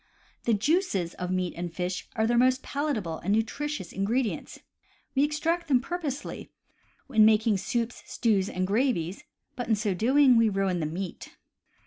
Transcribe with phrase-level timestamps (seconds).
[0.45, 4.57] The juices of meats and fish are their most palatable and nutritious ingredients.
[5.13, 6.49] We extract them purposely
[7.11, 9.23] in making soups, stews, and gravies,
[9.55, 11.37] but in so doing we ruin the meat.